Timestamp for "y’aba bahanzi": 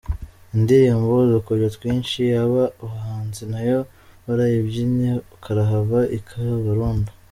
2.31-3.43